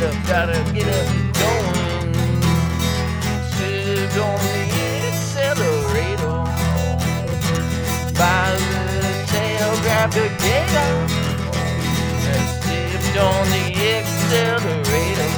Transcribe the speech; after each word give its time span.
get 0.00 0.14
up, 0.14 0.26
gotta 0.26 0.72
get 0.72 0.88
up 0.88 1.08
and 1.14 1.34
going. 1.34 2.14
Sit 3.52 4.16
on 4.18 4.38
the 4.38 4.64
accelerator. 5.08 6.40
By 8.14 8.56
the 8.56 9.12
tail, 9.26 9.70
grab 9.82 10.10
the 10.12 10.28
gator. 10.38 10.92
And 12.32 12.46
stepped 12.56 13.16
on 13.18 13.44
the 13.50 13.64
accelerator. 13.96 15.30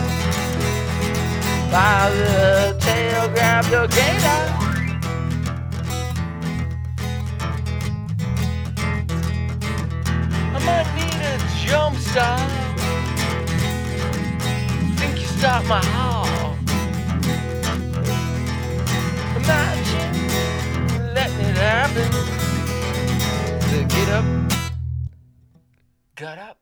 By 1.73 2.11
the 2.11 2.77
tail, 2.79 3.29
grab 3.31 3.65
the 3.65 3.87
gator. 3.89 4.43
I 10.55 10.59
might 10.65 10.89
need 10.95 11.21
a 11.21 11.67
jump 11.67 11.97
start 11.97 12.72
stop 15.43 15.65
my 15.65 15.85
heart. 15.87 16.57
Imagine 19.39 20.15
letting 21.15 21.41
it 21.41 21.56
happen. 21.56 22.09
To 23.71 23.84
get 23.93 24.09
up, 24.11 24.25
got 26.15 26.39
up. 26.39 26.62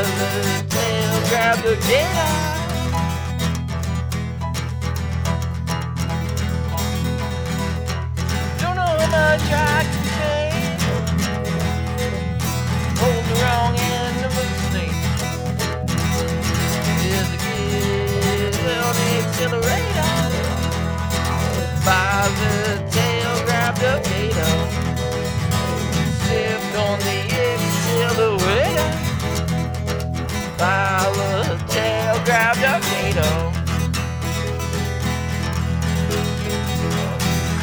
another 0.00 0.68
tail 0.68 1.28
grab 1.28 1.58
the 1.62 1.76
gator. 1.86 2.69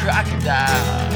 crocodile. 0.08 1.07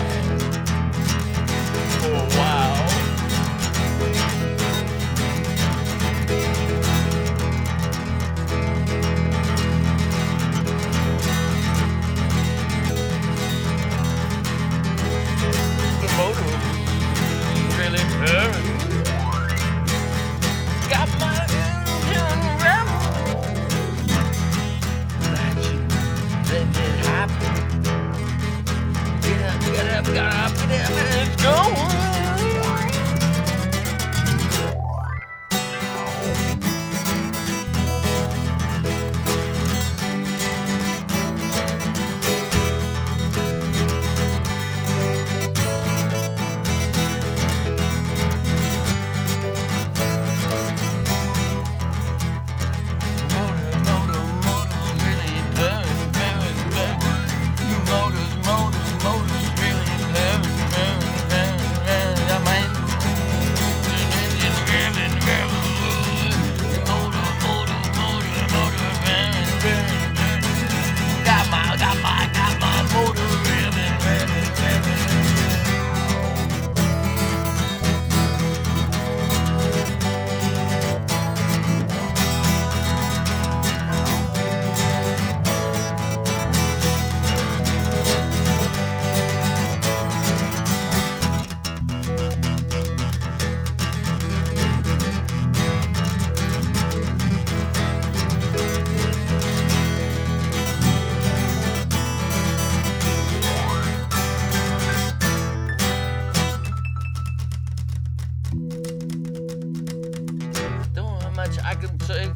So 112.03 112.33